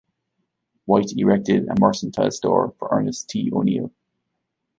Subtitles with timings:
[0.85, 3.51] White erected a mercantile store for Ernest T.
[3.53, 3.91] O'Neil.